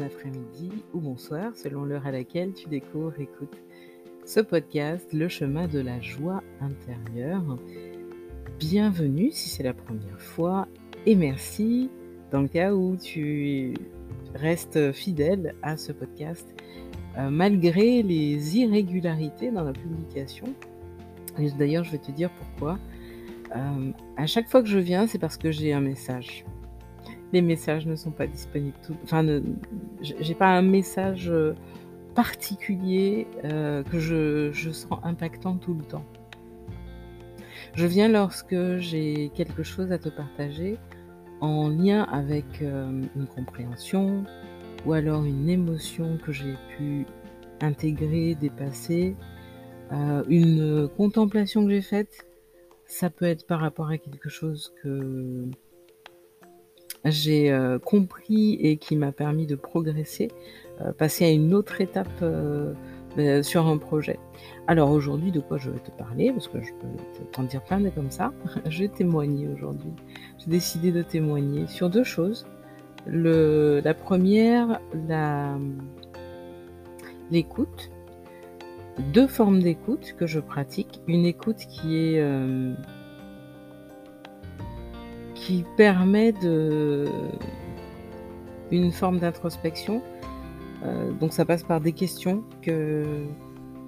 après-midi 0.00 0.70
ou 0.94 1.00
bonsoir 1.00 1.54
selon 1.54 1.84
l'heure 1.84 2.06
à 2.06 2.12
laquelle 2.12 2.52
tu 2.52 2.68
découvres, 2.68 3.20
écoutes 3.20 3.56
ce 4.24 4.40
podcast, 4.40 5.12
Le 5.12 5.28
chemin 5.28 5.68
de 5.68 5.78
la 5.78 6.00
joie 6.00 6.42
intérieure. 6.60 7.58
Bienvenue 8.58 9.30
si 9.30 9.48
c'est 9.48 9.62
la 9.62 9.74
première 9.74 10.20
fois 10.20 10.66
et 11.06 11.14
merci 11.14 11.90
dans 12.32 12.42
le 12.42 12.48
cas 12.48 12.74
où 12.74 12.96
tu 12.96 13.74
restes 14.34 14.92
fidèle 14.92 15.54
à 15.62 15.76
ce 15.76 15.92
podcast 15.92 16.46
euh, 17.18 17.30
malgré 17.30 18.02
les 18.02 18.58
irrégularités 18.58 19.50
dans 19.50 19.64
la 19.64 19.72
publication. 19.72 20.46
D'ailleurs, 21.58 21.84
je 21.84 21.92
vais 21.92 21.98
te 21.98 22.10
dire 22.10 22.30
pourquoi. 22.30 22.78
Euh, 23.54 23.92
à 24.16 24.26
chaque 24.26 24.48
fois 24.48 24.62
que 24.62 24.68
je 24.68 24.78
viens, 24.78 25.06
c'est 25.06 25.18
parce 25.18 25.36
que 25.36 25.50
j'ai 25.50 25.72
un 25.72 25.80
message. 25.80 26.44
Les 27.32 27.42
messages 27.42 27.86
ne 27.86 27.96
sont 27.96 28.10
pas 28.10 28.26
disponibles 28.26 28.76
tout. 28.86 28.96
Enfin, 29.04 29.24
j'ai 30.00 30.34
pas 30.34 30.48
un 30.48 30.62
message 30.62 31.28
euh, 31.28 31.54
particulier 32.14 33.26
euh, 33.44 33.82
que 33.82 33.98
je, 33.98 34.50
je, 34.52 34.70
sens 34.70 34.98
impactant 35.02 35.56
tout 35.56 35.74
le 35.74 35.84
temps. 35.84 36.04
Je 37.74 37.86
viens 37.86 38.08
lorsque 38.08 38.78
j'ai 38.78 39.30
quelque 39.34 39.62
chose 39.62 39.92
à 39.92 39.98
te 39.98 40.08
partager 40.08 40.78
en 41.40 41.68
lien 41.68 42.04
avec 42.04 42.62
une 42.62 43.26
compréhension 43.34 44.24
ou 44.86 44.94
alors 44.94 45.24
une 45.24 45.50
émotion 45.50 46.18
que 46.24 46.32
j'ai 46.32 46.54
pu 46.76 47.04
intégrer, 47.60 48.34
dépasser, 48.34 49.14
une 49.90 50.88
contemplation 50.96 51.64
que 51.64 51.70
j'ai 51.70 51.82
faite 51.82 52.26
ça 52.86 53.10
peut 53.10 53.24
être 53.24 53.46
par 53.46 53.60
rapport 53.60 53.90
à 53.90 53.98
quelque 53.98 54.28
chose 54.28 54.72
que 54.82 55.44
j'ai 57.10 57.52
euh, 57.52 57.78
compris 57.78 58.54
et 58.60 58.76
qui 58.76 58.96
m'a 58.96 59.12
permis 59.12 59.46
de 59.46 59.54
progresser, 59.54 60.28
euh, 60.80 60.92
passer 60.92 61.24
à 61.24 61.30
une 61.30 61.54
autre 61.54 61.80
étape 61.80 62.08
euh, 62.22 62.72
sur 63.42 63.66
un 63.66 63.78
projet. 63.78 64.18
Alors 64.66 64.90
aujourd'hui, 64.90 65.32
de 65.32 65.40
quoi 65.40 65.56
je 65.56 65.70
vais 65.70 65.78
te 65.78 65.90
parler? 65.92 66.32
Parce 66.32 66.48
que 66.48 66.60
je 66.60 66.72
peux 66.72 67.24
t'en 67.32 67.44
dire 67.44 67.62
plein 67.62 67.80
de 67.80 67.88
comme 67.88 68.10
ça. 68.10 68.32
je 68.68 68.84
vais 68.84 69.04
aujourd'hui. 69.52 69.92
J'ai 70.38 70.50
décidé 70.50 70.92
de 70.92 71.02
témoigner 71.02 71.66
sur 71.66 71.88
deux 71.88 72.04
choses. 72.04 72.46
La 73.06 73.94
première, 73.94 74.80
l'écoute 77.30 77.90
deux 79.12 79.26
formes 79.26 79.62
d'écoute 79.62 80.14
que 80.18 80.26
je 80.26 80.40
pratique. 80.40 81.00
Une 81.06 81.26
écoute 81.26 81.58
qui 81.68 81.96
est 81.96 82.20
qui 85.36 85.64
permet 85.76 86.32
de 86.32 87.06
une 88.72 88.90
forme 88.90 89.18
d'introspection. 89.20 90.02
Euh, 90.82 91.12
donc 91.12 91.32
ça 91.32 91.44
passe 91.44 91.62
par 91.62 91.80
des 91.80 91.92
questions 91.92 92.42
que, 92.62 93.04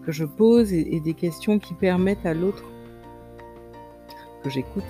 je 0.07 0.25
pose 0.25 0.73
et, 0.73 1.01
des 1.01 1.15
questions 1.15 1.59
qui 1.59 1.75
permettent 1.75 2.25
à 2.25 2.33
l'autre 2.33 2.65
que 4.43 4.49
j'écoute 4.49 4.85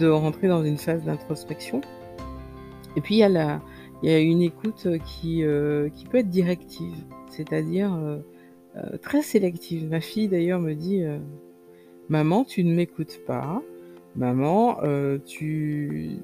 de 0.00 0.08
rentrer 0.08 0.48
dans 0.48 0.64
une 0.64 0.78
phase 0.78 1.04
d'introspection. 1.04 1.82
Et 2.96 3.00
puis 3.00 3.16
il 3.16 3.60
y 4.02 4.10
a 4.10 4.18
une 4.18 4.42
écoute 4.42 4.88
qui, 5.04 5.44
euh, 5.44 5.88
qui 5.90 6.06
peut 6.06 6.18
être 6.18 6.30
directive, 6.30 6.96
c'est-à-dire 7.28 7.94
euh, 7.94 8.96
très 9.02 9.22
sélective. 9.22 9.88
Ma 9.88 10.00
fille 10.00 10.28
d'ailleurs 10.28 10.60
me 10.60 10.74
dit 10.74 11.04
Maman, 12.08 12.44
tu 12.44 12.64
ne 12.64 12.74
m'écoutes 12.74 13.20
pas. 13.26 13.62
Maman, 14.16 14.78
euh, 14.82 15.18
tu, 15.24 16.20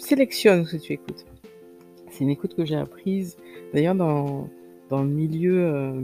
sélectionnes 0.00 0.64
ce 0.64 0.76
que 0.76 0.82
tu 0.82 0.92
écoutes. 0.92 1.26
C'est 2.10 2.22
une 2.22 2.30
écoute 2.30 2.54
que 2.54 2.64
j'ai 2.64 2.76
apprise 2.76 3.36
d'ailleurs 3.72 3.96
dans, 3.96 4.48
le 4.90 5.04
milieu 5.04 5.94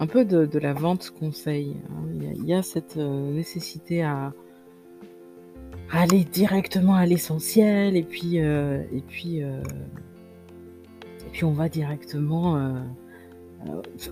un 0.00 0.06
peu 0.08 0.24
de, 0.24 0.58
la 0.58 0.72
vente 0.72 1.10
conseil. 1.10 1.76
Hein. 1.88 2.32
Il, 2.36 2.46
y 2.46 2.52
a, 2.52 2.62
cette 2.62 2.96
nécessité 2.96 4.02
à, 4.02 4.32
aller 5.92 6.24
directement 6.24 6.94
à 6.94 7.06
l'essentiel 7.06 7.96
et 7.96 8.02
puis 8.02 8.40
on 11.42 11.52
va 11.52 11.68
directement 11.68 12.74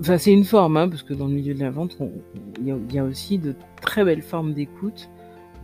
Enfin, 0.01 0.19
c'est 0.19 0.33
une 0.33 0.45
forme, 0.45 0.77
hein, 0.77 0.89
parce 0.89 1.03
que 1.03 1.15
dans 1.15 1.27
le 1.27 1.35
milieu 1.35 1.55
de 1.55 1.61
la 1.61 1.71
vente, 1.71 1.97
il 2.61 2.93
y, 2.93 2.99
a 2.99 3.05
aussi 3.05 3.39
de 3.39 3.55
très 3.81 4.05
belles 4.05 4.23
formes 4.23 4.55
d'écoute, 4.55 5.11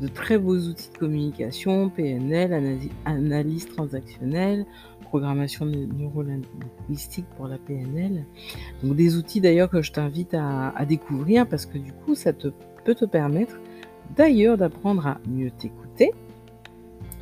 de 0.00 0.08
très 0.08 0.38
beaux 0.38 0.56
outils 0.56 0.90
de 0.92 0.98
communication, 0.98 1.88
PNL, 1.88 2.78
analyse, 3.04 3.66
transactionnelle, 3.66 4.64
programmation 5.02 5.66
neurolinguistique 5.66 7.26
pour 7.36 7.48
la 7.48 7.58
PNL. 7.58 8.24
Donc 8.82 8.96
des 8.96 9.16
outils 9.16 9.40
d'ailleurs 9.40 9.70
que 9.70 9.82
je 9.82 9.92
t'invite 9.92 10.34
à, 10.34 10.72
découvrir 10.86 11.46
parce 11.46 11.66
que 11.66 11.78
du 11.78 11.92
coup, 11.92 12.14
ça 12.14 12.32
te, 12.32 12.48
peut 12.84 12.94
te 12.94 13.04
permettre 13.04 13.58
d'ailleurs 14.16 14.56
d'apprendre 14.56 15.06
à 15.06 15.18
mieux 15.26 15.50
t'écouter 15.50 16.12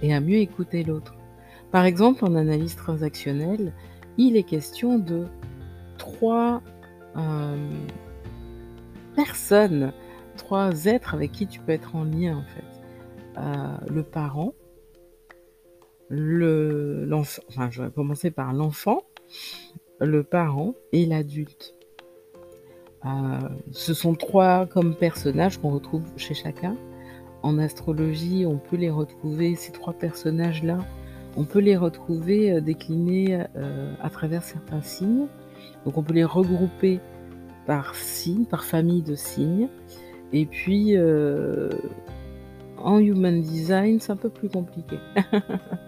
et 0.02 0.14
à 0.14 0.20
mieux 0.20 0.38
écouter 0.38 0.84
l'autre. 0.84 1.14
Par 1.70 1.84
exemple, 1.84 2.24
en 2.24 2.34
analyse 2.34 2.76
transactionnelle, 2.76 3.72
il 4.18 4.36
est 4.36 4.44
question 4.44 4.98
de 4.98 5.26
trois 5.98 6.62
euh, 7.16 7.56
personnes, 9.14 9.92
trois 10.36 10.86
êtres 10.86 11.14
avec 11.14 11.32
qui 11.32 11.46
tu 11.46 11.60
peux 11.60 11.72
être 11.72 11.96
en 11.96 12.04
lien 12.04 12.38
en 12.38 12.44
fait. 12.44 12.64
Euh, 13.38 13.76
le 13.90 14.02
parent, 14.02 14.54
le, 16.08 17.08
enfin 17.48 17.68
je 17.70 17.82
vais 17.82 17.90
commencer 17.90 18.30
par 18.30 18.52
l'enfant, 18.52 19.02
le 20.00 20.22
parent 20.22 20.74
et 20.92 21.06
l'adulte. 21.06 21.74
Euh, 23.04 23.48
ce 23.72 23.94
sont 23.94 24.14
trois 24.14 24.66
comme 24.66 24.94
personnages 24.94 25.58
qu'on 25.58 25.70
retrouve 25.70 26.04
chez 26.16 26.34
chacun. 26.34 26.76
En 27.42 27.58
astrologie, 27.58 28.44
on 28.46 28.58
peut 28.58 28.76
les 28.76 28.90
retrouver, 28.90 29.54
ces 29.54 29.70
trois 29.72 29.92
personnages-là, 29.92 30.78
on 31.36 31.44
peut 31.44 31.60
les 31.60 31.76
retrouver 31.76 32.60
déclinés 32.60 33.44
à 34.00 34.10
travers 34.10 34.42
certains 34.42 34.80
signes. 34.80 35.26
Donc 35.84 35.98
on 35.98 36.02
peut 36.02 36.14
les 36.14 36.24
regrouper 36.24 36.98
par 37.66 37.94
signe, 37.94 38.44
par 38.44 38.64
famille 38.64 39.02
de 39.02 39.14
signes. 39.14 39.68
Et 40.32 40.46
puis 40.46 40.96
euh, 40.96 41.70
en 42.78 42.98
human 42.98 43.40
design, 43.40 44.00
c'est 44.00 44.12
un 44.12 44.16
peu 44.16 44.28
plus 44.28 44.48
compliqué. 44.48 44.98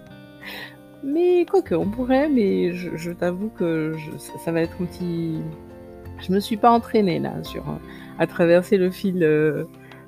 mais 1.03 1.44
quoique, 1.44 1.75
on 1.75 1.88
pourrait, 1.88 2.28
mais 2.28 2.72
je, 2.72 3.10
t'avoue 3.12 3.50
que 3.50 3.94
ça 4.19 4.53
va 4.53 4.62
être 4.62 4.81
un 4.81 4.87
petit. 4.87 5.38
Je 6.21 6.32
me 6.32 6.41
suis 6.41 6.56
pas 6.56 6.71
entraînée 6.71 7.21
là 7.21 7.43
sur 7.44 7.65
à 8.19 8.26
traverser 8.26 8.76
le 8.76 8.91
fil 8.91 9.22
euh, 9.22 9.65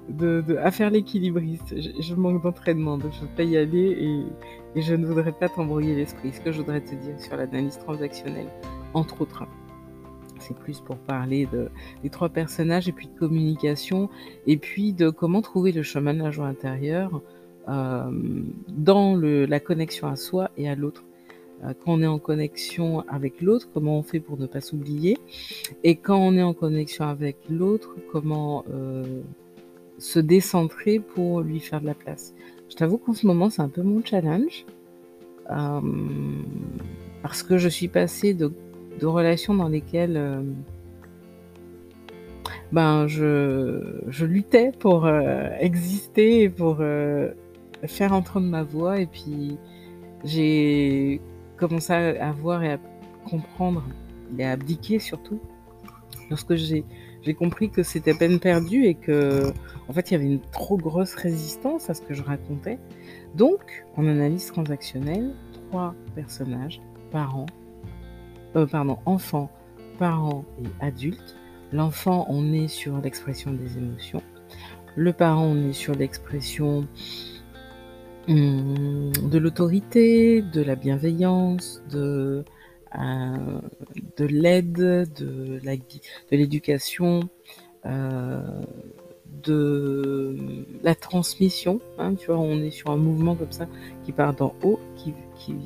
de, 0.08 0.56
à 0.62 0.70
faire 0.70 0.90
l'équilibriste. 0.90 1.74
Je, 1.78 2.14
manque 2.14 2.42
d'entraînement, 2.42 2.98
donc 2.98 3.12
je 3.12 3.22
ne 3.22 3.26
peux 3.26 3.36
pas 3.36 3.44
y 3.44 3.56
aller 3.56 3.96
et, 4.00 4.78
et 4.78 4.82
je 4.82 4.94
ne 4.94 5.06
voudrais 5.06 5.32
pas 5.32 5.48
t'embrouiller 5.48 5.94
l'esprit. 5.94 6.32
Ce 6.32 6.40
que 6.40 6.52
je 6.52 6.58
voudrais 6.58 6.80
te 6.80 6.94
dire 6.94 7.18
sur 7.20 7.36
l'analyse 7.36 7.78
transactionnelle, 7.78 8.48
entre 8.94 9.22
autres 9.22 9.44
plus 10.54 10.80
pour 10.80 10.96
parler 10.96 11.46
de, 11.52 11.68
des 12.02 12.10
trois 12.10 12.28
personnages 12.28 12.88
et 12.88 12.92
puis 12.92 13.06
de 13.06 13.18
communication 13.18 14.08
et 14.46 14.56
puis 14.56 14.92
de 14.92 15.10
comment 15.10 15.42
trouver 15.42 15.72
le 15.72 15.82
chemin 15.82 16.14
de 16.14 16.22
la 16.22 16.30
joie 16.30 16.46
intérieure 16.46 17.20
euh, 17.68 18.10
dans 18.68 19.16
la 19.16 19.60
connexion 19.60 20.08
à 20.08 20.16
soi 20.16 20.50
et 20.56 20.68
à 20.68 20.74
l'autre. 20.74 21.04
Euh, 21.62 21.72
quand 21.84 21.92
on 21.92 22.02
est 22.02 22.06
en 22.06 22.18
connexion 22.18 23.04
avec 23.08 23.40
l'autre, 23.42 23.68
comment 23.72 23.98
on 23.98 24.02
fait 24.02 24.18
pour 24.18 24.38
ne 24.38 24.46
pas 24.46 24.60
s'oublier? 24.60 25.18
Et 25.84 25.94
quand 25.94 26.18
on 26.18 26.34
est 26.36 26.42
en 26.42 26.54
connexion 26.54 27.04
avec 27.04 27.36
l'autre, 27.48 27.94
comment 28.10 28.64
euh, 28.72 29.20
se 29.98 30.18
décentrer 30.18 30.98
pour 31.00 31.42
lui 31.42 31.60
faire 31.60 31.80
de 31.80 31.86
la 31.86 31.94
place? 31.94 32.34
Je 32.70 32.76
t'avoue 32.76 32.98
qu'en 32.98 33.12
ce 33.12 33.26
moment, 33.26 33.50
c'est 33.50 33.62
un 33.62 33.68
peu 33.68 33.82
mon 33.82 34.02
challenge. 34.02 34.64
parce 37.22 37.42
que 37.42 37.58
je 37.58 37.68
suis 37.68 37.88
passée 37.88 38.32
de 38.34 38.52
de 38.98 39.06
relations 39.06 39.54
dans 39.54 39.68
lesquelles 39.68 40.16
euh, 40.16 40.42
ben 42.72 43.06
je, 43.06 44.00
je, 44.08 44.24
luttais 44.24 44.72
pour 44.78 45.06
euh, 45.06 45.48
exister 45.58 46.42
et 46.42 46.48
pour 46.48 46.78
euh, 46.80 47.30
faire 47.84 48.12
entendre 48.12 48.46
ma 48.46 48.62
voix 48.62 49.00
et 49.00 49.06
puis 49.06 49.56
j'ai 50.24 51.20
commencé 51.56 51.92
à 51.92 52.32
voir 52.32 52.62
et 52.62 52.72
à 52.72 52.78
comprendre 53.28 53.84
et 54.38 54.44
à 54.44 54.52
abdiquer 54.52 54.98
surtout 54.98 55.40
lorsque 56.30 56.54
j'ai 56.54 56.84
j'ai 57.22 57.34
compris 57.34 57.70
que 57.70 57.82
c'était 57.82 58.14
peine 58.14 58.38
perdue 58.40 58.84
et 58.84 58.94
que 58.94 59.52
en 59.88 59.92
fait 59.92 60.10
il 60.10 60.14
y 60.14 60.16
avait 60.16 60.26
une 60.26 60.40
trop 60.40 60.76
grosse 60.76 61.14
résistance 61.14 61.90
à 61.90 61.94
ce 61.94 62.02
que 62.02 62.14
je 62.14 62.22
racontais. 62.22 62.78
Donc 63.34 63.84
en 63.96 64.06
analyse 64.06 64.46
transactionnelle, 64.46 65.34
trois 65.68 65.94
personnages, 66.14 66.80
parents, 67.10 67.46
euh, 68.56 68.66
pardon, 68.66 68.98
enfant, 69.06 69.50
parent 69.98 70.44
et 70.62 70.84
adulte. 70.84 71.36
L'enfant, 71.72 72.26
on 72.28 72.52
est 72.52 72.68
sur 72.68 72.98
l'expression 72.98 73.52
des 73.52 73.78
émotions. 73.78 74.22
Le 74.96 75.12
parent, 75.12 75.44
on 75.44 75.68
est 75.68 75.72
sur 75.72 75.94
l'expression 75.94 76.86
hum, 78.28 79.12
de 79.12 79.38
l'autorité, 79.38 80.42
de 80.42 80.62
la 80.62 80.74
bienveillance, 80.74 81.82
de 81.90 82.44
de 82.92 84.24
l'aide, 84.24 84.74
de 84.74 85.60
l'éducation, 86.32 87.20
de 89.42 90.36
la 90.82 90.94
transmission. 90.94 91.80
Hein, 91.98 92.14
tu 92.14 92.26
vois, 92.26 92.38
on 92.38 92.58
est 92.62 92.70
sur 92.70 92.90
un 92.90 92.96
mouvement 92.96 93.34
comme 93.34 93.52
ça 93.52 93.66
qui 94.04 94.12
part 94.12 94.34
d'en 94.34 94.54
haut, 94.62 94.78
qui, 94.96 95.14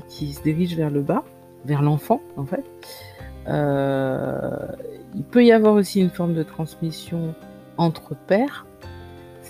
qui, 0.08 0.32
se 0.32 0.42
dirige 0.42 0.76
vers 0.76 0.90
le 0.90 1.02
bas, 1.02 1.24
vers 1.64 1.82
l'enfant 1.82 2.20
en 2.36 2.44
fait. 2.44 2.64
Euh, 3.48 4.66
il 5.14 5.24
peut 5.24 5.44
y 5.44 5.52
avoir 5.52 5.74
aussi 5.74 6.00
une 6.00 6.10
forme 6.10 6.34
de 6.34 6.42
transmission 6.42 7.34
entre 7.76 8.14
pairs, 8.14 8.66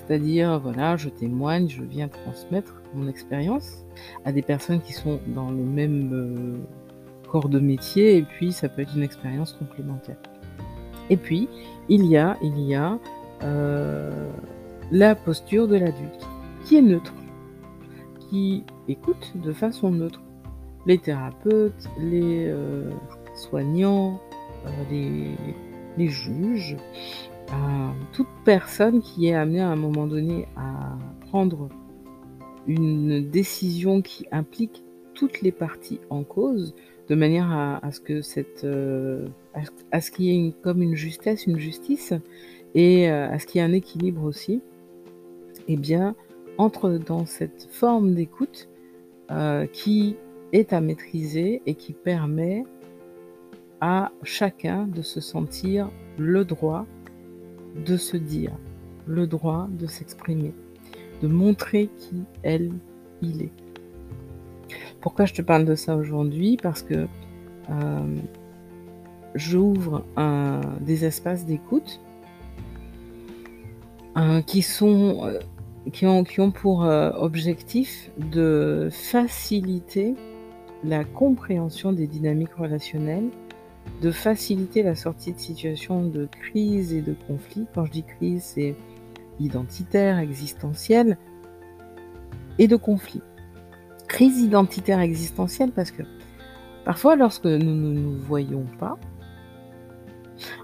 c'est-à-dire, 0.07 0.59
voilà, 0.61 0.97
je 0.97 1.09
témoigne, 1.09 1.69
je 1.69 1.83
viens 1.83 2.09
transmettre 2.09 2.83
mon 2.95 3.09
expérience 3.09 3.85
à 4.25 4.33
des 4.33 4.43
personnes 4.43 4.81
qui 4.81 4.93
sont 4.93 5.21
dans 5.29 5.51
le 5.51 5.63
même 5.63 6.11
euh, 6.13 7.31
corps 7.31 7.49
de 7.49 7.59
métier, 7.59 8.17
et 8.17 8.23
puis 8.23 8.53
ça 8.53 8.69
peut 8.69 8.83
être 8.83 8.95
une 8.95 9.03
expérience 9.03 9.53
complémentaire. 9.55 10.17
Et 11.11 11.17
puis, 11.17 11.49
il 11.89 12.07
y 12.07 12.17
a, 12.17 12.37
il 12.43 12.59
y 12.61 12.75
a 12.75 12.99
euh, 13.43 14.31
la 14.91 15.15
posture 15.15 15.69
de 15.69 15.77
l'adulte, 15.77 16.27
qui 16.65 16.77
est 16.77 16.83
neutre, 16.83 17.15
qui 18.19 18.65
écoute 18.89 19.33
de 19.37 19.53
façon 19.53 19.91
neutre. 19.91 20.21
Les 20.87 20.99
thérapeutes, 20.99 21.89
les 21.99 22.47
euh, 22.47 22.91
soignants, 23.35 24.21
euh, 24.67 25.35
les, 25.97 26.09
juges, 26.09 26.77
toute 28.13 28.27
personne 28.45 29.01
qui 29.01 29.29
est 29.29 29.35
amenée 29.35 29.61
à 29.61 29.69
un 29.69 29.77
moment 29.77 30.07
donné 30.07 30.49
à 30.57 30.99
prendre 31.29 31.69
une 32.67 33.29
décision 33.31 34.03
qui 34.03 34.27
implique 34.33 34.83
toutes 35.15 35.41
les 35.41 35.53
parties 35.53 36.01
en 36.11 36.25
cause, 36.25 36.75
de 37.09 37.15
manière 37.15 37.53
à, 37.53 37.93
ce 37.93 38.01
que 38.01 38.23
cette, 38.23 38.67
à, 39.93 40.01
ce 40.01 40.11
qu'il 40.11 40.25
y 40.25 40.49
ait 40.49 40.55
comme 40.63 40.83
une 40.83 40.97
justesse, 40.97 41.47
une 41.47 41.59
justice, 41.59 42.13
et 42.75 43.09
euh, 43.09 43.31
à 43.31 43.39
ce 43.39 43.47
qu'il 43.47 43.61
y 43.61 43.65
ait 43.65 43.67
un 43.67 43.73
équilibre 43.73 44.25
aussi, 44.25 44.61
eh 45.69 45.77
bien, 45.77 46.15
entre 46.59 46.91
dans 46.91 47.25
cette 47.25 47.69
forme 47.71 48.15
d'écoute 48.15 48.69
euh, 49.31 49.67
qui 49.67 50.17
est 50.55 50.73
à 50.73 50.81
maîtriser 50.81 51.61
et 51.67 51.75
qui 51.75 51.93
permet 51.93 52.65
à 53.83 54.11
chacun 54.23 54.87
de 54.87 55.03
se 55.03 55.21
sentir 55.21 55.91
le 56.17 56.47
droit 56.47 56.87
de 57.75 57.97
se 57.97 58.17
dire, 58.17 58.53
le 59.07 59.27
droit 59.27 59.69
de 59.71 59.87
s'exprimer, 59.87 60.55
de 61.23 61.29
montrer 61.29 61.89
qui 61.99 62.23
elle, 62.43 62.73
il 63.21 63.43
est. 63.43 63.53
Pourquoi 65.01 65.27
je 65.27 65.35
te 65.35 65.43
parle 65.43 65.65
de 65.65 65.75
ça 65.75 65.97
aujourd'hui? 65.97 66.57
Parce 66.57 66.83
que 66.83 67.07
euh, 67.71 68.17
j'ouvre 69.35 70.05
des 70.81 71.05
espaces 71.05 71.45
d'écoute 71.45 72.01
euh, 74.17 74.41
euh, 74.41 75.41
qui 75.93 76.07
ont, 76.07 76.51
pour 76.53 76.81
objectif 76.81 78.11
de 78.17 78.89
faciliter 78.91 80.15
la 80.85 81.05
compréhension 81.05 81.93
des 81.93 82.07
dynamiques 82.07 82.55
relationnelles, 82.55 83.31
de 84.03 84.11
faciliter 84.11 84.83
la 84.83 84.95
sortie 84.95 85.33
de 85.33 85.39
situations 85.39 86.07
de 86.07 86.27
crise 86.27 86.93
et 86.93 87.01
de 87.01 87.15
conflit. 87.27 87.67
Quand 87.75 87.87
je 87.87 87.93
dis 87.93 88.03
crise, 88.03 88.43
c'est 88.43 88.75
identitaire, 89.41 90.19
existentielle 90.19 91.19
et 92.59 92.69
de 92.69 92.77
conflit. 92.77 93.23
Crise 94.09 94.41
identitaire 94.41 95.01
existentielle 95.01 95.73
parce 95.73 95.91
que 95.91 96.03
parfois 96.85 97.17
lorsque 97.17 97.47
nous 97.47 97.75
ne 97.75 97.93
nous 97.99 98.19
voyons 98.19 98.67
pas, 98.79 98.99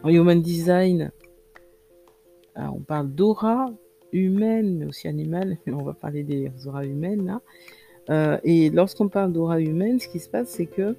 en 0.03 0.09
human 0.09 0.41
design, 0.43 1.11
ah, 2.55 2.71
on 2.73 2.81
parle 2.81 3.11
d'aura 3.11 3.71
humaine, 4.13 4.79
mais 4.79 4.87
aussi 4.87 5.09
animale, 5.09 5.57
on 5.67 5.83
va 5.83 5.95
parler 5.95 6.25
des 6.25 6.51
auras 6.67 6.85
humaines 6.85 7.27
là. 7.27 7.41
Euh, 8.11 8.39
et 8.45 8.71
lorsqu'on 8.71 9.09
parle 9.09 9.33
d'aura 9.33 9.61
humaine, 9.61 10.01
ce 10.01 10.09
qui 10.09 10.19
se 10.19 10.29
passe, 10.29 10.49
c'est 10.49 10.67
que 10.67 10.97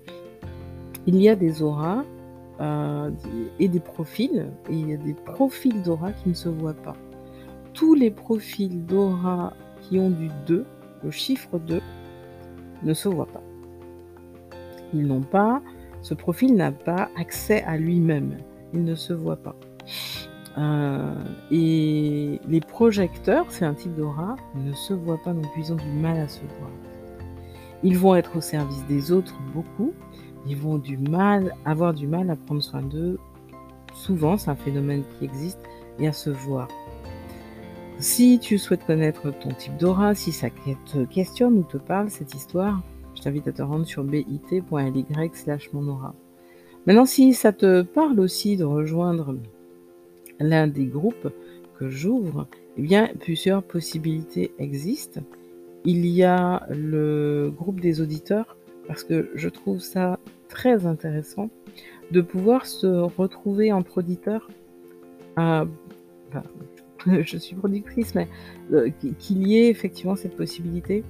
il 1.08 1.22
y 1.22 1.30
a 1.30 1.36
des 1.36 1.62
auras 1.62 2.04
euh, 2.62 3.10
et 3.60 3.68
des 3.68 3.80
profils, 3.80 4.48
et 4.70 4.74
il 4.74 4.90
y 4.90 4.94
a 4.94 4.98
des 4.98 5.14
profils 5.14 5.82
d'aura 5.82 6.12
qui 6.12 6.30
ne 6.30 6.34
se 6.34 6.50
voient 6.50 6.74
pas. 6.74 6.96
Tous 7.74 7.96
les 7.96 8.12
profils 8.12 8.86
d'aura 8.86 9.54
qui 9.82 10.00
ont 10.00 10.10
du 10.10 10.30
2, 10.46 10.66
le 11.04 11.12
chiffre 11.12 11.58
2, 11.60 11.82
ne 12.84 12.94
se 12.94 13.10
voient 13.10 13.28
pas. 13.28 13.44
Ils 14.94 15.06
n'ont 15.06 15.22
pas, 15.22 15.62
ce 16.02 16.14
profil 16.14 16.56
n'a 16.56 16.72
pas 16.72 17.10
accès 17.18 17.64
à 17.64 17.78
lui-même. 17.78 18.38
Il 18.74 18.84
ne 18.84 18.96
se 18.96 19.14
voit 19.14 19.38
pas. 19.38 19.56
Euh, 20.58 21.14
et 21.50 22.40
les 22.48 22.60
projecteurs, 22.60 23.46
c'est 23.50 23.66
un 23.66 23.74
type 23.74 23.96
d'aura, 23.96 24.36
ne 24.56 24.74
se 24.74 24.94
voient 24.94 25.20
pas 25.24 25.34
plus, 25.34 25.70
ils 25.70 25.74
ont 25.74 25.78
du 25.78 25.92
mal 26.00 26.18
à 26.18 26.28
se 26.28 26.42
voir. 26.60 26.72
Ils 27.84 27.98
vont 27.98 28.16
être 28.16 28.38
au 28.38 28.42
service 28.42 28.86
des 28.88 29.12
autres 29.12 29.36
beaucoup, 29.54 29.94
ils 30.48 30.58
vont 30.58 30.78
du 30.78 30.98
mal, 30.98 31.56
avoir 31.66 31.94
du 31.94 32.08
mal 32.08 32.30
à 32.30 32.36
prendre 32.36 32.62
soin 32.62 32.82
d'eux. 32.82 33.18
Souvent, 33.94 34.38
c'est 34.38 34.50
un 34.50 34.56
phénomène 34.56 35.04
qui 35.18 35.26
existe, 35.26 35.60
et 36.00 36.08
à 36.08 36.14
se 36.14 36.30
voir. 36.30 36.68
Si 38.00 38.40
tu 38.40 38.58
souhaites 38.58 38.86
connaître 38.86 39.32
ton 39.40 39.50
type 39.50 39.78
d'aura, 39.78 40.16
si 40.16 40.32
ça 40.32 40.50
te 40.92 41.04
questionne 41.06 41.60
ou 41.60 41.64
te 41.64 41.78
parle 41.78 42.10
cette 42.10 42.34
histoire, 42.34 42.82
je 43.16 43.22
t'invite 43.22 43.48
à 43.48 43.52
te 43.52 43.62
rendre 43.62 43.86
sur 43.86 44.04
bit.ly 44.04 45.30
slash 45.34 45.72
mon 45.74 45.88
aura. 45.88 46.16
Maintenant, 46.88 47.06
si 47.06 47.34
ça 47.34 47.54
te 47.54 47.84
parle 47.84 48.20
aussi 48.20 48.58
de 48.58 48.64
rejoindre 48.64 49.36
l'un 50.40 50.68
des 50.68 50.86
groupes 50.86 51.32
que 51.78 51.90
j'ouvre, 51.90 52.48
eh 52.78 52.82
bien, 52.82 53.10
plusieurs 53.20 53.62
possibilités 53.62 54.52
existent. 54.58 55.22
Il 55.86 56.06
y 56.06 56.24
a 56.24 56.68
le 56.70 57.52
groupe 57.56 57.80
des 57.80 58.02
auditeurs, 58.02 58.58
parce 58.88 59.04
que 59.04 59.32
je 59.36 59.50
trouve 59.50 59.80
ça 59.80 60.20
très 60.48 60.86
intéressant 60.86 61.50
de 62.12 62.22
pouvoir 62.22 62.66
se 62.66 62.88
retrouver 62.88 63.72
entre 63.72 64.00
auditeurs. 64.00 64.50
je 65.38 67.38
suis 67.38 67.56
productrice, 67.56 68.14
mais 68.14 68.28
euh, 68.74 68.90
qu'il 69.18 69.48
y 69.48 69.58
ait 69.58 69.70
effectivement 69.70 70.16
cette 70.16 70.36
possibilité 70.36 71.04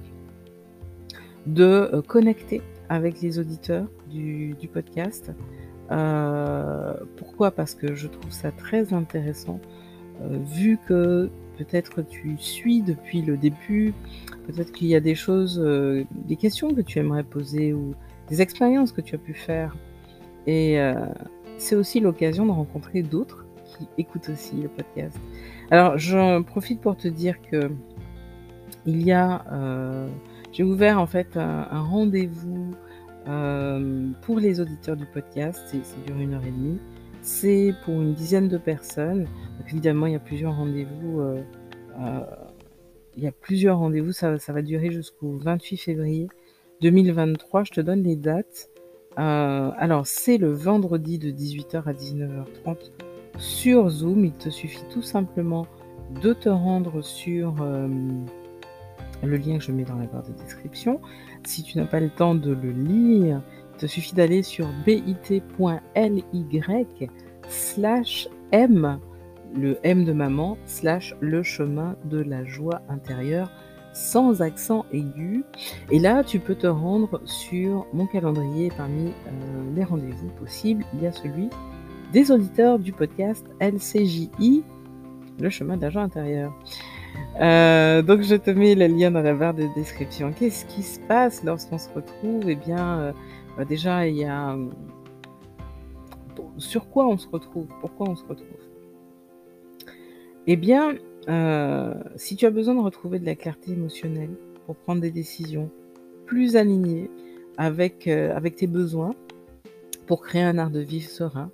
de 1.46 1.64
euh, 1.64 2.02
connecter 2.02 2.62
avec 2.88 3.20
les 3.20 3.38
auditeurs 3.38 3.86
du 4.10 4.68
podcast, 4.72 5.32
euh, 5.92 6.94
pourquoi? 7.16 7.50
Parce 7.50 7.74
que 7.74 7.94
je 7.94 8.08
trouve 8.08 8.30
ça 8.30 8.50
très 8.50 8.94
intéressant, 8.94 9.60
euh, 10.22 10.38
vu 10.54 10.78
que 10.86 11.30
peut-être 11.64 12.02
tu 12.02 12.36
suis 12.38 12.82
depuis 12.82 13.22
le 13.22 13.36
début, 13.36 13.94
peut-être 14.46 14.72
qu'il 14.72 14.88
y 14.88 14.94
a 14.94 15.00
des 15.00 15.14
choses, 15.14 15.60
euh, 15.62 16.04
des 16.26 16.36
questions 16.36 16.74
que 16.74 16.80
tu 16.80 16.98
aimerais 16.98 17.24
poser 17.24 17.72
ou 17.72 17.94
des 18.28 18.40
expériences 18.42 18.92
que 18.92 19.00
tu 19.00 19.14
as 19.14 19.18
pu 19.18 19.34
faire. 19.34 19.76
Et 20.46 20.76
c'est 21.56 21.76
aussi 21.76 22.00
l'occasion 22.00 22.44
de 22.46 22.50
rencontrer 22.50 23.02
d'autres 23.02 23.46
qui 23.64 23.86
écoutent 23.96 24.28
aussi 24.28 24.56
le 24.56 24.68
podcast. 24.68 25.16
Alors 25.70 25.98
j'en 25.98 26.42
profite 26.42 26.80
pour 26.80 26.96
te 26.96 27.06
dire 27.06 27.36
que 27.42 27.70
y 28.86 29.12
a, 29.12 29.44
j'ai 30.50 30.64
ouvert 30.64 30.98
en 30.98 31.06
fait 31.06 31.36
un 31.36 31.80
rendez-vous 31.80 32.74
euh, 33.28 34.10
pour 34.22 34.38
les 34.38 34.60
auditeurs 34.60 34.96
du 34.96 35.06
podcast, 35.06 35.60
c'est 35.66 36.04
dure 36.06 36.18
une 36.18 36.34
heure 36.34 36.44
et 36.44 36.50
demie. 36.50 36.78
C'est 37.22 37.72
pour 37.84 37.94
une 37.94 38.14
dizaine 38.14 38.48
de 38.48 38.58
personnes. 38.58 39.26
Évidemment, 39.68 40.06
il 40.06 40.12
y 40.12 40.16
a 40.16 40.20
plusieurs 40.20 40.56
rendez-vous. 40.56 41.20
Euh, 41.20 41.40
euh, 42.00 42.20
il 43.16 43.22
y 43.22 43.28
a 43.28 43.32
plusieurs 43.32 43.78
rendez-vous. 43.78 44.12
Ça, 44.12 44.36
va 44.48 44.62
durer 44.62 44.90
jusqu'au 44.90 45.38
28 45.38 45.76
février 45.76 46.28
2023. 46.80 47.64
Je 47.64 47.70
te 47.70 47.80
donne 47.80 48.02
les 48.02 48.16
dates. 48.16 48.70
alors, 49.16 50.06
c'est 50.06 50.36
le 50.36 50.50
vendredi 50.52 51.18
de 51.18 51.30
18h 51.30 51.84
à 51.86 51.92
19h30 51.92 52.90
sur 53.38 53.88
Zoom. 53.88 54.24
Il 54.24 54.32
te 54.32 54.50
suffit 54.50 54.84
tout 54.90 55.02
simplement 55.02 55.66
de 56.22 56.32
te 56.32 56.48
rendre 56.48 57.02
sur 57.02 57.54
le 59.22 59.36
lien 59.36 59.58
que 59.58 59.64
je 59.64 59.72
mets 59.72 59.84
dans 59.84 59.96
la 59.96 60.06
barre 60.06 60.24
de 60.24 60.32
description. 60.32 61.00
Si 61.44 61.62
tu 61.62 61.78
n'as 61.78 61.84
pas 61.84 62.00
le 62.00 62.10
temps 62.10 62.34
de 62.34 62.52
le 62.52 62.70
lire, 62.70 63.42
te 63.78 63.86
suffit 63.86 64.14
d'aller 64.14 64.42
sur 64.42 64.68
bit.ly 64.84 65.42
slash 67.48 68.28
m, 68.52 68.98
le 69.54 69.78
M 69.82 70.04
de 70.04 70.12
maman, 70.12 70.56
slash 70.66 71.14
le 71.20 71.42
chemin 71.42 71.96
de 72.04 72.18
la 72.18 72.44
joie 72.44 72.82
intérieure, 72.88 73.50
sans 73.92 74.40
accent 74.40 74.86
aigu. 74.92 75.44
Et 75.90 75.98
là, 75.98 76.24
tu 76.24 76.38
peux 76.38 76.54
te 76.54 76.66
rendre 76.66 77.20
sur 77.24 77.86
mon 77.92 78.06
calendrier 78.06 78.70
parmi 78.76 79.08
euh, 79.08 79.74
les 79.74 79.84
rendez-vous 79.84 80.28
possibles. 80.40 80.84
Il 80.94 81.02
y 81.02 81.06
a 81.06 81.12
celui 81.12 81.50
des 82.12 82.30
auditeurs 82.30 82.78
du 82.78 82.92
podcast 82.92 83.46
LCJI, 83.60 84.64
le 85.40 85.50
chemin 85.50 85.76
de 85.76 85.82
la 85.82 85.90
joie 85.90 86.02
intérieure. 86.02 86.54
Euh, 87.40 88.02
donc 88.02 88.22
je 88.22 88.36
te 88.36 88.50
mets 88.50 88.74
le 88.74 88.86
lien 88.86 89.10
dans 89.10 89.22
la 89.22 89.34
barre 89.34 89.54
de 89.54 89.66
description. 89.74 90.32
Qu'est-ce 90.32 90.64
qui 90.66 90.82
se 90.82 91.00
passe 91.00 91.42
lorsqu'on 91.44 91.78
se 91.78 91.88
retrouve? 91.94 92.48
Eh 92.48 92.54
bien, 92.54 92.98
euh, 92.98 93.12
bah, 93.56 93.64
déjà 93.64 94.06
il 94.06 94.16
y 94.16 94.24
a 94.24 94.56
sur 96.58 96.88
quoi 96.88 97.06
on 97.06 97.18
se 97.18 97.28
retrouve, 97.28 97.66
pourquoi 97.80 98.08
on 98.08 98.16
se 98.16 98.24
retrouve? 98.24 98.48
Eh 100.46 100.56
bien, 100.56 100.94
euh, 101.28 101.94
si 102.16 102.36
tu 102.36 102.46
as 102.46 102.50
besoin 102.50 102.74
de 102.74 102.80
retrouver 102.80 103.18
de 103.18 103.26
la 103.26 103.34
clarté 103.34 103.72
émotionnelle 103.72 104.34
pour 104.66 104.76
prendre 104.76 105.00
des 105.00 105.10
décisions 105.10 105.70
plus 106.26 106.56
alignées 106.56 107.10
avec, 107.56 108.08
euh, 108.08 108.34
avec 108.34 108.56
tes 108.56 108.66
besoins, 108.66 109.14
pour 110.06 110.22
créer 110.22 110.42
un 110.42 110.58
art 110.58 110.70
de 110.70 110.80
vivre 110.80 111.08
serein, 111.08 111.50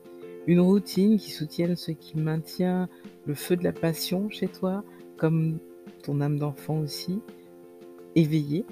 une 0.46 0.60
routine 0.60 1.18
qui 1.18 1.30
soutienne 1.30 1.76
ce 1.76 1.92
qui 1.92 2.16
maintient 2.16 2.88
le 3.26 3.34
feu 3.34 3.56
de 3.56 3.64
la 3.64 3.72
passion 3.72 4.30
chez 4.30 4.48
toi, 4.48 4.82
comme 5.18 5.58
ton 6.02 6.20
âme 6.22 6.38
d'enfant 6.38 6.78
aussi, 6.80 7.20
éveillée, 8.14 8.64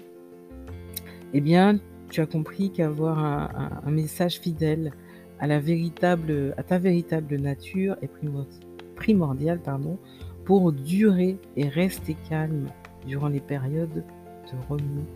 eh 1.34 1.40
bien, 1.40 1.78
tu 2.10 2.20
as 2.20 2.26
compris 2.26 2.70
qu'avoir 2.70 3.18
un, 3.18 3.90
message 3.90 4.40
fidèle 4.40 4.92
à, 5.38 5.48
ta 5.48 6.78
véritable 6.78 7.36
nature 7.36 7.96
est 8.02 8.10
primordial 8.96 9.60
pardon, 9.60 9.98
pour 10.44 10.72
durer 10.72 11.38
et 11.56 11.68
rester 11.68 12.16
calme 12.28 12.66
durant 13.06 13.28
les 13.28 13.40
périodes 13.40 13.94
de 13.94 14.56
remous. 14.68 15.06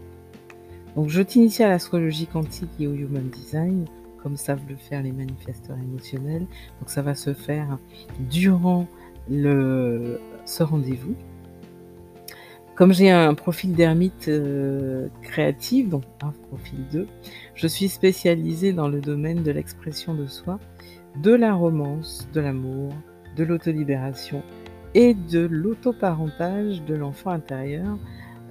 Donc, 0.97 1.09
je 1.09 1.23
t'initie 1.23 1.63
à 1.63 1.69
l'astrologie 1.69 2.27
quantique 2.27 2.71
et 2.81 2.87
au 2.87 2.95
human 2.95 3.29
design, 3.29 3.85
comme 4.23 4.37
savent 4.37 4.67
le 4.69 4.77
faire 4.77 5.03
les 5.03 5.13
manifesteurs 5.13 5.79
émotionnels. 5.79 6.47
Donc, 6.81 6.91
ça 6.91 7.01
va 7.01 7.15
se 7.15 7.33
faire 7.33 7.79
durant 8.29 8.89
le, 9.31 10.21
ce 10.45 10.63
rendez-vous. 10.63 11.15
Comme 12.81 12.95
j'ai 12.95 13.11
un 13.11 13.35
profil 13.35 13.75
d'ermite 13.75 14.29
euh, 14.29 15.09
créatif, 15.21 15.91
donc 15.91 16.03
un 16.23 16.33
profil 16.49 16.79
2, 16.91 17.07
je 17.55 17.67
suis 17.67 17.91
spécialisée 17.91 18.73
dans 18.73 18.89
le 18.89 19.03
domaine 19.03 19.43
de 19.43 19.51
l'expression 19.51 20.15
de 20.15 20.27
soi, 20.27 20.59
de 21.23 21.31
la 21.31 21.53
romance, 21.53 22.27
de 22.33 22.41
l'amour, 22.41 22.95
de 23.37 23.45
l'autolibération 23.45 24.43
et 24.95 25.13
de 25.13 25.41
l'autoparentage 25.41 26.83
de 26.85 26.95
l'enfant 26.95 27.33
intérieur. 27.33 27.99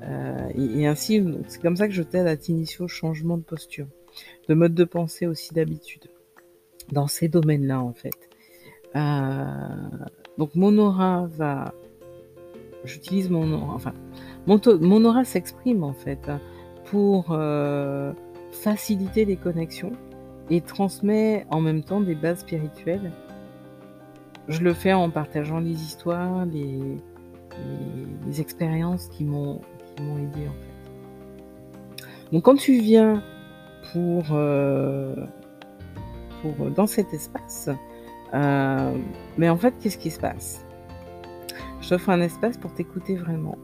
Euh, 0.04 0.38
et, 0.56 0.86
ainsi, 0.86 1.26
c'est 1.48 1.60
comme 1.60 1.76
ça 1.76 1.88
que 1.88 1.94
je 1.96 2.04
t'aide 2.04 2.28
à 2.28 2.38
t'initier 2.38 2.82
au 2.82 2.88
changement 2.88 3.36
de 3.36 3.42
posture, 3.44 3.88
de 4.48 4.54
mode 4.54 4.76
de 4.76 4.84
pensée 4.84 5.26
aussi 5.26 5.56
d'habitude, 5.56 6.06
dans 6.92 7.08
ces 7.08 7.30
domaines-là 7.30 7.82
en 7.82 7.94
fait. 7.94 8.30
Euh, 8.96 9.46
donc 10.38 10.54
mon 10.54 10.78
aura 10.78 11.26
va 11.32 11.74
j'utilise 12.84 13.30
mon 13.30 13.52
aura, 13.52 13.74
enfin, 13.74 13.94
mon, 14.48 15.06
aura 15.06 15.24
s'exprime 15.24 15.84
en 15.84 15.94
fait 15.94 16.32
pour 16.86 17.28
euh, 17.32 18.14
faciliter 18.52 19.26
les 19.26 19.36
connexions 19.36 19.92
et 20.50 20.62
transmet 20.62 21.46
en 21.52 21.62
même 21.62 21.84
temps 21.84 22.02
des 22.02 22.16
bases 22.16 22.40
spirituelles. 22.40 23.12
Je 24.48 24.62
le 24.62 24.74
fais 24.74 24.94
en 24.94 25.10
partageant 25.10 25.60
les 25.60 25.84
histoires, 25.84 26.46
les, 26.46 26.98
expériences 28.40 29.10
qui 29.10 29.26
m'ont 29.26 29.60
aidé 30.00 30.48
en 30.48 30.54
fait. 30.54 30.70
Donc 32.32 32.44
quand 32.44 32.56
tu 32.56 32.80
viens 32.80 33.24
pour, 33.92 34.24
euh, 34.32 35.16
dans 36.76 36.88
cet 36.88 37.14
espace, 37.14 37.70
euh, 38.34 38.94
mais 39.38 39.50
en 39.50 39.58
fait 39.58 39.74
qu'est-ce 39.80 39.98
qui 39.98 40.12
se 40.12 40.20
passe? 40.20 40.66
Je 41.82 41.90
t'offre 41.90 42.10
un 42.10 42.22
espace 42.22 42.58
pour 42.58 42.74
t'écouter 42.74 43.16
vraiment. 43.16 43.58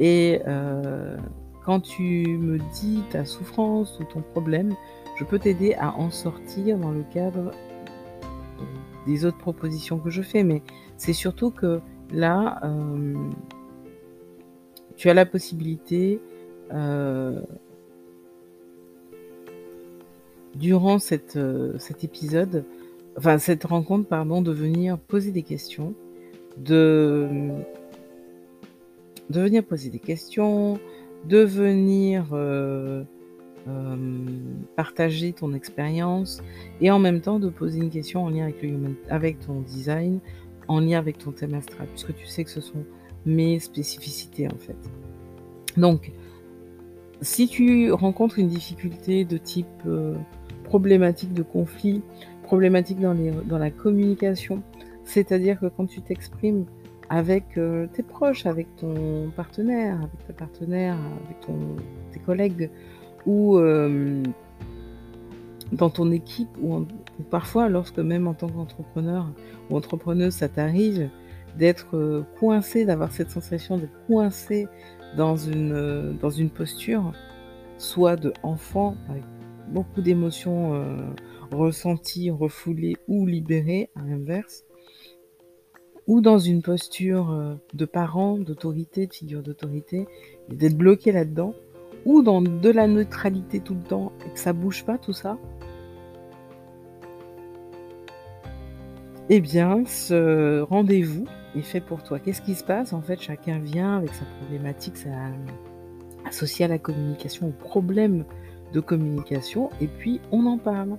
Et 0.00 0.40
euh, 0.46 1.16
quand 1.64 1.80
tu 1.80 2.26
me 2.38 2.58
dis 2.74 3.02
ta 3.10 3.24
souffrance 3.24 3.98
ou 4.00 4.04
ton 4.04 4.20
problème, 4.20 4.74
je 5.16 5.24
peux 5.24 5.38
t'aider 5.38 5.74
à 5.74 5.94
en 5.96 6.10
sortir 6.10 6.78
dans 6.78 6.90
le 6.90 7.02
cadre 7.12 7.52
des 9.06 9.24
autres 9.24 9.38
propositions 9.38 9.98
que 9.98 10.10
je 10.10 10.22
fais. 10.22 10.42
Mais 10.42 10.62
c'est 10.96 11.12
surtout 11.12 11.50
que 11.50 11.80
là, 12.12 12.60
euh, 12.64 13.14
tu 14.96 15.08
as 15.08 15.14
la 15.14 15.26
possibilité, 15.26 16.20
euh, 16.72 17.40
durant 20.54 20.98
cette, 20.98 21.38
cet 21.78 22.02
épisode, 22.02 22.64
enfin 23.18 23.38
cette 23.38 23.64
rencontre, 23.64 24.08
pardon, 24.08 24.40
de 24.40 24.52
venir 24.52 24.98
poser 24.98 25.30
des 25.30 25.42
questions 25.42 25.94
de, 26.56 27.28
de 29.30 29.40
venir 29.40 29.64
poser 29.64 29.90
des 29.90 29.98
questions, 29.98 30.78
de 31.28 31.38
venir 31.38 32.28
euh, 32.32 33.02
euh, 33.68 33.96
partager 34.76 35.32
ton 35.32 35.52
expérience 35.52 36.42
et 36.80 36.90
en 36.90 36.98
même 36.98 37.20
temps 37.20 37.38
de 37.38 37.48
poser 37.48 37.80
une 37.80 37.90
question 37.90 38.24
en 38.24 38.30
lien 38.30 38.44
avec, 38.44 38.62
le 38.62 38.78
avec 39.08 39.40
ton 39.40 39.60
design, 39.60 40.20
en 40.68 40.80
lien 40.80 40.98
avec 40.98 41.18
ton 41.18 41.32
thème 41.32 41.54
astral, 41.54 41.86
puisque 41.88 42.14
tu 42.14 42.26
sais 42.26 42.44
que 42.44 42.50
ce 42.50 42.60
sont 42.60 42.84
mes 43.24 43.58
spécificités 43.58 44.46
en 44.46 44.56
fait. 44.56 44.76
Donc, 45.76 46.12
si 47.22 47.48
tu 47.48 47.92
rencontres 47.92 48.38
une 48.38 48.48
difficulté 48.48 49.24
de 49.24 49.36
type 49.36 49.66
euh, 49.86 50.14
problématique 50.64 51.32
de 51.32 51.42
conflit, 51.42 52.02
problématique 52.42 53.00
dans 53.00 53.58
la 53.58 53.70
communication, 53.70 54.62
c'est-à-dire 55.04 55.58
que 55.58 55.66
quand 55.66 55.86
tu 55.86 56.00
t'exprimes 56.02 56.66
avec 57.08 57.56
euh, 57.56 57.86
tes 57.92 58.02
proches, 58.02 58.46
avec 58.46 58.74
ton 58.76 59.30
partenaire, 59.34 59.96
avec 59.96 60.26
ta 60.26 60.32
partenaire, 60.32 60.96
avec 61.26 61.40
tes 62.12 62.18
collègues, 62.20 62.70
ou 63.26 63.58
euh, 63.58 64.22
dans 65.72 65.90
ton 65.90 66.10
équipe, 66.10 66.48
ou, 66.60 66.86
parfois 67.30 67.68
lorsque 67.68 67.98
même 67.98 68.26
en 68.26 68.34
tant 68.34 68.48
qu'entrepreneur 68.48 69.26
ou 69.70 69.76
entrepreneuse, 69.76 70.34
ça 70.34 70.48
t'arrive 70.48 71.08
d'être 71.58 71.96
euh, 71.96 72.22
coincé, 72.38 72.84
d'avoir 72.84 73.12
cette 73.12 73.30
sensation 73.30 73.78
d'être 73.78 74.06
coincé 74.06 74.68
dans 75.16 75.36
une, 75.36 76.16
dans 76.20 76.30
une 76.30 76.50
posture, 76.50 77.12
soit 77.78 78.16
de 78.16 78.32
enfant, 78.42 78.96
avec 79.08 79.22
beaucoup 79.68 80.02
d'émotions 80.02 80.84
ressenties, 81.50 82.30
refoulées 82.30 82.96
ou 83.08 83.26
libérées, 83.26 83.90
à 83.96 84.02
l'inverse, 84.02 84.65
ou 86.06 86.20
dans 86.20 86.38
une 86.38 86.62
posture 86.62 87.30
euh, 87.30 87.54
de 87.74 87.84
parent, 87.84 88.38
d'autorité, 88.38 89.06
de 89.06 89.12
figure 89.12 89.42
d'autorité, 89.42 90.06
d'être 90.48 90.76
bloqué 90.76 91.12
là-dedans, 91.12 91.54
ou 92.04 92.22
dans 92.22 92.40
de 92.40 92.70
la 92.70 92.86
neutralité 92.86 93.60
tout 93.60 93.74
le 93.74 93.82
temps 93.82 94.12
et 94.24 94.32
que 94.32 94.38
ça 94.38 94.52
bouge 94.52 94.84
pas 94.84 94.98
tout 94.98 95.12
ça, 95.12 95.38
eh 99.28 99.40
bien, 99.40 99.84
ce 99.86 100.60
rendez-vous 100.60 101.24
est 101.56 101.62
fait 101.62 101.80
pour 101.80 102.02
toi. 102.04 102.20
Qu'est-ce 102.20 102.42
qui 102.42 102.54
se 102.54 102.62
passe? 102.62 102.92
En 102.92 103.02
fait, 103.02 103.20
chacun 103.20 103.58
vient 103.58 103.96
avec 103.96 104.14
sa 104.14 104.24
problématique 104.38 104.96
ça, 104.96 105.08
associée 106.24 106.64
à 106.64 106.68
la 106.68 106.78
communication, 106.78 107.48
au 107.48 107.50
problème 107.50 108.24
de 108.72 108.80
communication, 108.80 109.70
et 109.80 109.88
puis 109.88 110.20
on 110.30 110.46
en 110.46 110.58
parle. 110.58 110.96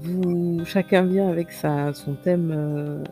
Vous, 0.00 0.64
chacun 0.64 1.02
vient 1.02 1.28
avec 1.28 1.52
sa, 1.52 1.94
son 1.94 2.14
thème 2.14 2.50
euh, 2.50 3.02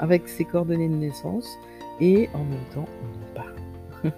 avec 0.00 0.28
ses 0.28 0.44
coordonnées 0.44 0.88
de 0.88 0.94
naissance 0.94 1.58
et 2.00 2.28
en 2.34 2.44
même 2.44 2.64
temps 2.74 2.86
on 3.02 3.22
en 3.22 3.34
parle. 3.34 3.56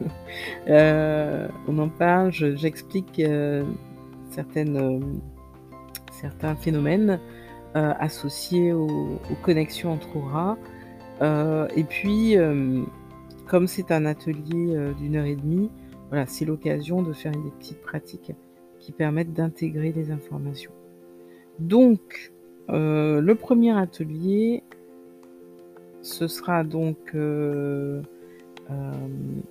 Euh, 0.69 1.49
on 1.67 1.79
en 1.79 1.89
parle, 1.89 2.31
j'explique 2.31 3.21
euh, 3.21 3.65
certaines, 4.31 4.77
euh, 4.77 5.01
certains 6.13 6.55
phénomènes 6.55 7.19
associés 7.75 8.73
aux, 8.73 9.21
connexions 9.43 9.93
entre 9.93 10.17
auras. 10.17 10.57
et 11.77 11.85
puis, 11.85 12.35
comme 13.47 13.69
c'est 13.69 13.93
un 13.93 14.05
atelier 14.05 14.77
d'une 14.99 15.15
heure 15.15 15.27
et 15.27 15.37
demie, 15.37 15.71
voilà, 16.09 16.27
c'est 16.27 16.45
l'occasion 16.45 17.03
de 17.03 17.13
faire 17.13 17.31
des 17.31 17.51
petites 17.59 17.81
pratiques 17.81 18.33
qui 18.81 18.91
permettent 18.91 19.33
d'intégrer 19.33 19.93
les 19.93 20.11
informations. 20.11 20.73
Donc, 21.61 22.33
le 22.69 23.35
premier 23.35 23.79
atelier 23.79 24.65
ce 26.09 26.27
sera 26.27 26.65
donc, 26.65 26.97
euh, 27.15 28.03
euh, 28.71 28.93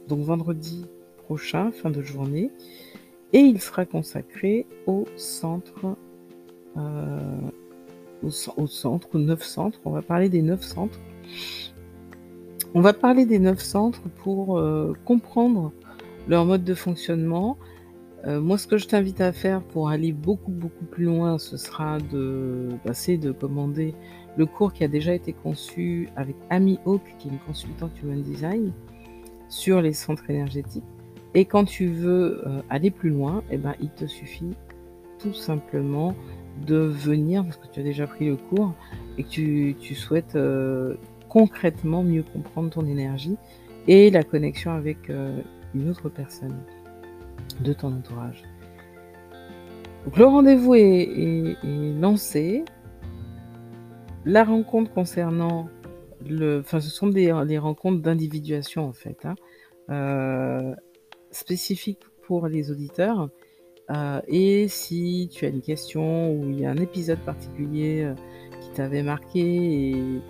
donc 0.07 0.21
vendredi 0.21 0.85
prochain, 1.17 1.71
fin 1.71 1.91
de 1.91 2.01
journée, 2.01 2.51
et 3.33 3.39
il 3.39 3.61
sera 3.61 3.85
consacré 3.85 4.65
au 4.87 5.05
centre, 5.17 5.95
euh, 6.77 7.39
au, 8.23 8.67
centre, 8.67 9.07
aux 9.13 9.19
neuf 9.19 9.43
centres. 9.43 9.79
On 9.85 9.91
va 9.91 10.01
parler 10.01 10.29
des 10.29 10.41
neuf 10.41 10.63
centres. 10.63 10.99
On 12.73 12.81
va 12.81 12.93
parler 12.93 13.25
des 13.25 13.39
neuf 13.39 13.59
centres 13.59 14.01
pour 14.23 14.61
comprendre 15.05 15.71
leur 16.27 16.45
mode 16.45 16.63
de 16.63 16.73
fonctionnement. 16.73 17.57
moi, 18.25 18.57
ce 18.57 18.67
que 18.67 18.77
je 18.77 18.87
t'invite 18.87 19.21
à 19.21 19.31
faire 19.31 19.61
pour 19.61 19.89
aller 19.89 20.11
beaucoup 20.11 20.51
beaucoup 20.51 20.85
plus 20.85 21.05
loin, 21.05 21.37
ce 21.37 21.57
sera 21.57 21.97
de 21.99 22.69
passer 22.83 23.17
de 23.17 23.31
commander 23.31 23.95
le 24.37 24.45
cours 24.45 24.71
qui 24.71 24.83
a 24.83 24.87
déjà 24.87 25.13
été 25.13 25.33
conçu 25.33 26.09
avec 26.15 26.35
Amy 26.49 26.79
Hawk, 26.85 27.01
qui 27.17 27.27
est 27.27 27.31
une 27.31 27.39
consultante 27.39 27.91
human 28.01 28.21
design, 28.21 28.71
sur 29.49 29.81
les 29.81 29.93
centres 29.93 30.29
énergétiques. 30.29 30.83
Et 31.33 31.45
quand 31.45 31.65
tu 31.65 31.87
veux 31.87 32.43
euh, 32.47 32.61
aller 32.69 32.91
plus 32.91 33.09
loin, 33.09 33.43
eh 33.51 33.57
ben, 33.57 33.73
il 33.81 33.89
te 33.89 34.05
suffit 34.05 34.53
tout 35.19 35.33
simplement 35.33 36.15
de 36.65 36.77
venir, 36.77 37.43
parce 37.43 37.57
que 37.57 37.67
tu 37.71 37.79
as 37.79 37.83
déjà 37.83 38.07
pris 38.07 38.27
le 38.27 38.35
cours, 38.35 38.73
et 39.17 39.23
que 39.23 39.71
tu, 39.73 39.95
souhaites 39.95 40.35
euh, 40.35 40.95
concrètement 41.29 42.03
mieux 42.03 42.23
comprendre 42.23 42.69
ton 42.69 42.85
énergie 42.85 43.37
et 43.87 44.09
la 44.11 44.23
connexion 44.23 44.71
avec 44.71 45.09
euh, 45.09 45.41
une 45.75 45.89
autre 45.89 46.09
personne 46.09 46.55
de 47.61 47.73
ton 47.73 47.89
entourage. 47.89 48.43
Donc 50.05 50.17
le 50.17 50.25
rendez-vous 50.25 50.75
est, 50.75 51.57
lancé. 51.99 52.63
La 54.27 54.43
rencontre 54.43 54.91
concernant 54.91 55.69
le, 56.27 56.59
enfin 56.59 56.81
ce 56.81 56.89
sont 56.89 57.07
des, 57.07 57.31
rencontres 57.31 58.01
d'individuation 58.01 58.85
en 58.85 58.91
fait, 58.91 59.25
hein, 59.25 59.35
euh, 59.89 60.75
spécifiques 61.31 62.03
pour 62.23 62.49
les 62.49 62.69
auditeurs. 62.69 63.29
Euh, 63.89 64.19
et 64.27 64.67
si 64.67 65.29
tu 65.31 65.45
as 65.45 65.47
une 65.47 65.61
question 65.61 66.33
ou 66.33 66.49
il 66.49 66.59
y 66.59 66.65
a 66.65 66.69
un 66.69 66.75
épisode 66.75 67.19
particulier 67.19 68.03
euh, 68.03 68.15
qui 68.59 68.69
t'avait 68.71 69.01
marqué 69.01 69.91
et, 69.91 70.21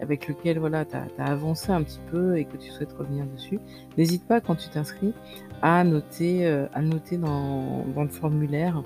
avec 0.00 0.26
lequel 0.26 0.58
voilà, 0.58 0.84
tu 0.84 0.96
as, 0.96 1.06
avancé 1.18 1.70
un 1.70 1.84
petit 1.84 2.00
peu 2.10 2.36
et 2.36 2.46
que 2.46 2.56
tu 2.56 2.68
souhaites 2.72 2.94
revenir 2.94 3.26
dessus, 3.26 3.60
n'hésite 3.96 4.26
pas 4.26 4.40
quand 4.40 4.56
tu 4.56 4.68
t'inscris 4.70 5.14
à 5.62 5.84
noter, 5.84 6.48
à 6.48 6.82
noter 6.82 7.16
dans, 7.16 7.84
le 7.96 8.08
formulaire 8.08 8.82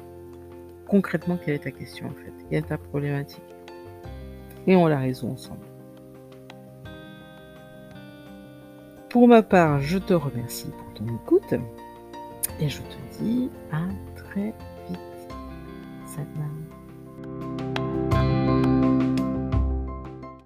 concrètement 0.87 1.39
quelle 1.43 1.55
est 1.55 1.65
ta 1.65 1.71
question 1.71 2.09
en 2.09 2.11
fait, 2.11 2.33
quelle 2.51 2.59
est 2.59 2.69
ta 2.69 2.77
problématique. 2.77 3.58
Et 4.67 4.77
on 4.77 4.87
la 4.87 4.99
résout 4.99 5.29
ensemble. 5.29 5.65
Pour 9.09 9.27
ma 9.27 9.43
part, 9.43 9.81
je 9.81 9.99
te 9.99 10.13
remercie 10.13 10.71
pour 10.71 10.95
ton 10.95 11.07
écoute. 11.15 11.55
Et 12.61 12.69
je 12.69 12.79
te 12.79 13.23
dis 13.23 13.51
à 13.73 13.83
très 14.15 14.55
vite. 14.89 14.99
Salam. 16.07 16.68